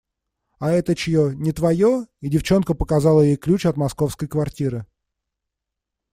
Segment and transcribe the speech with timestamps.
[0.59, 1.35] –А это чье?
[1.35, 4.87] Не твое?– И девчонка показала ей ключ от московской квартиры.